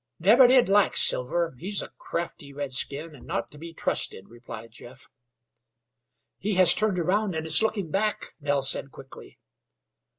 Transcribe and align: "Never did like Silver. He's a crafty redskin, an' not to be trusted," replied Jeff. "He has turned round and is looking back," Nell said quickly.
"Never 0.17 0.47
did 0.47 0.67
like 0.67 0.97
Silver. 0.97 1.53
He's 1.59 1.79
a 1.83 1.91
crafty 1.99 2.51
redskin, 2.51 3.15
an' 3.15 3.27
not 3.27 3.51
to 3.51 3.59
be 3.59 3.71
trusted," 3.71 4.29
replied 4.29 4.71
Jeff. 4.71 5.07
"He 6.39 6.55
has 6.55 6.73
turned 6.73 6.97
round 6.97 7.35
and 7.35 7.45
is 7.45 7.61
looking 7.61 7.91
back," 7.91 8.33
Nell 8.39 8.63
said 8.63 8.89
quickly. 8.89 9.37